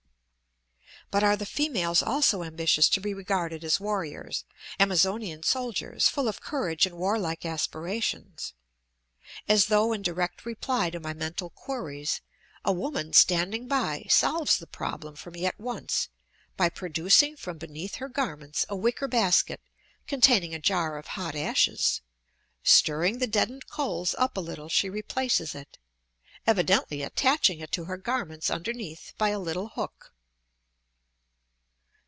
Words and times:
But 1.09 1.25
are 1.25 1.35
the 1.35 1.45
females 1.45 2.01
also 2.01 2.41
ambitious 2.41 2.87
to 2.87 3.01
be 3.01 3.13
regarded 3.13 3.65
as 3.65 3.81
warriors, 3.81 4.45
Amazonian 4.79 5.43
soldiers, 5.43 6.07
full 6.07 6.29
of 6.29 6.39
courage 6.39 6.85
and 6.85 6.95
warlike 6.95 7.45
aspirations. 7.45 8.53
As 9.45 9.65
though 9.65 9.91
in 9.91 10.03
direct 10.03 10.45
reply 10.45 10.89
to 10.91 11.01
my 11.01 11.11
mental 11.13 11.49
queries, 11.49 12.21
a 12.63 12.71
woman 12.71 13.11
standing 13.11 13.67
by 13.67 14.05
solves 14.09 14.55
the 14.57 14.67
problem 14.67 15.17
for 15.17 15.31
me 15.31 15.45
at 15.45 15.59
once 15.59 16.07
by 16.55 16.69
producing 16.69 17.35
from 17.35 17.57
beneath 17.57 17.95
her 17.95 18.07
garments 18.07 18.65
a 18.69 18.77
wicker 18.77 19.09
basket 19.09 19.59
containing 20.07 20.55
a 20.55 20.59
jar 20.59 20.97
of 20.97 21.07
hot 21.07 21.35
ashes; 21.35 21.99
stirring 22.63 23.17
the 23.17 23.27
deadened 23.27 23.67
coals 23.67 24.15
up 24.17 24.37
a 24.37 24.39
little 24.39 24.69
she 24.69 24.89
replaces 24.89 25.55
it, 25.55 25.77
evidently 26.47 27.03
attaching 27.03 27.59
it 27.59 27.73
to 27.73 27.83
her 27.83 27.97
garments 27.97 28.49
underneath 28.49 29.11
by 29.17 29.27
a 29.27 29.39
little 29.39 29.67
hook. 29.75 30.13